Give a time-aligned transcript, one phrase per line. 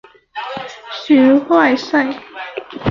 [1.05, 2.19] 学坏晒！